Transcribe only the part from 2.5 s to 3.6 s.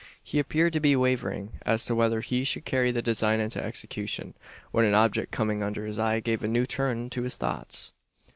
carry the design